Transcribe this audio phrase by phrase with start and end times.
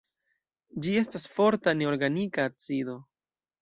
[0.85, 3.01] Ĝi estas forta neorganika acido.